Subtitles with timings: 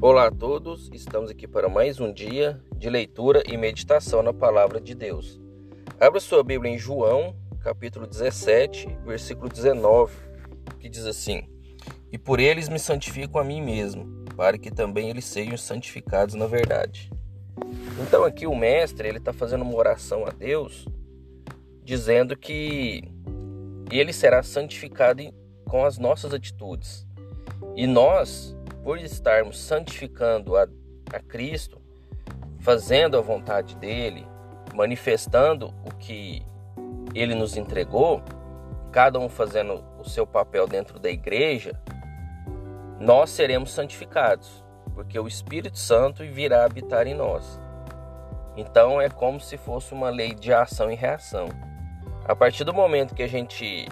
[0.00, 4.80] Olá a todos, estamos aqui para mais um dia de leitura e meditação na palavra
[4.80, 5.40] de Deus.
[5.98, 10.14] Abra sua Bíblia em João, capítulo 17, versículo 19,
[10.78, 11.48] que diz assim:
[12.12, 16.46] E por eles me santifico a mim mesmo, para que também eles sejam santificados na
[16.46, 17.10] verdade.
[18.00, 20.86] Então aqui o mestre ele está fazendo uma oração a Deus,
[21.82, 23.02] dizendo que
[23.90, 25.24] ele será santificado
[25.64, 27.07] com as nossas atitudes.
[27.76, 30.66] E nós por estarmos santificando a,
[31.12, 31.80] a Cristo,
[32.60, 34.26] fazendo a vontade dele,
[34.74, 36.42] manifestando o que
[37.14, 38.22] ele nos entregou,
[38.90, 41.78] cada um fazendo o seu papel dentro da igreja,
[42.98, 47.60] nós seremos santificados, porque o Espírito Santo virá habitar em nós.
[48.56, 51.48] Então é como se fosse uma lei de ação e reação.
[52.24, 53.86] A partir do momento que a gente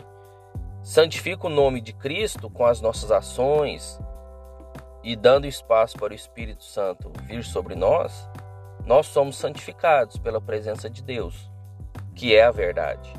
[0.86, 3.98] santifica o nome de Cristo com as nossas ações,
[5.02, 8.30] e dando espaço para o Espírito Santo vir sobre nós,
[8.86, 11.50] nós somos santificados pela presença de Deus,
[12.14, 13.12] que é a verdade.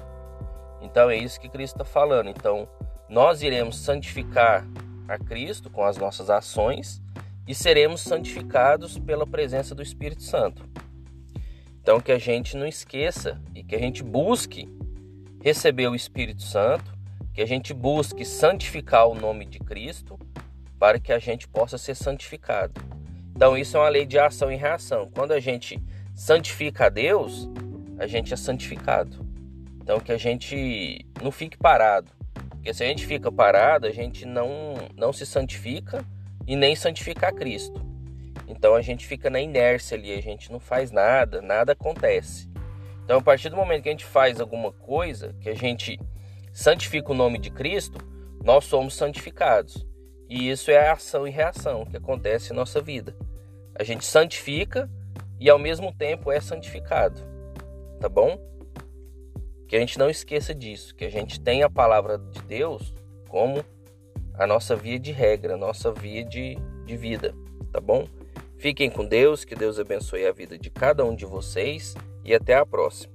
[0.82, 2.30] Então é isso que Cristo está falando.
[2.30, 2.70] Então
[3.10, 4.66] nós iremos santificar
[5.06, 7.02] a Cristo com as nossas ações
[7.46, 10.64] e seremos santificados pela presença do Espírito Santo.
[11.82, 14.74] Então que a gente não esqueça e que a gente busque
[15.44, 16.97] receber o Espírito Santo,
[17.38, 20.18] que a gente busque santificar o nome de Cristo
[20.80, 22.82] para que a gente possa ser santificado.
[23.36, 25.08] Então, isso é uma lei de ação e reação.
[25.14, 25.80] Quando a gente
[26.16, 27.48] santifica a Deus,
[28.00, 29.24] a gente é santificado.
[29.80, 32.10] Então, que a gente não fique parado.
[32.50, 36.04] Porque se a gente fica parado, a gente não, não se santifica
[36.48, 37.80] e nem santifica a Cristo.
[38.48, 42.50] Então, a gente fica na inércia ali, a gente não faz nada, nada acontece.
[43.04, 46.00] Então, a partir do momento que a gente faz alguma coisa, que a gente
[46.58, 48.00] santifica o nome de Cristo,
[48.44, 49.86] nós somos santificados.
[50.28, 53.16] E isso é a ação e reação que acontece em nossa vida.
[53.76, 54.90] A gente santifica
[55.40, 57.22] e ao mesmo tempo é santificado.
[58.00, 58.40] Tá bom?
[59.68, 62.92] Que a gente não esqueça disso, que a gente tem a palavra de Deus
[63.30, 63.64] como
[64.34, 67.36] a nossa via de regra, a nossa via de, de vida,
[67.72, 68.08] tá bom?
[68.58, 71.94] Fiquem com Deus, que Deus abençoe a vida de cada um de vocês
[72.26, 73.14] e até a próxima.